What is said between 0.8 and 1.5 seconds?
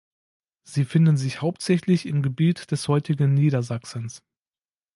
finden sich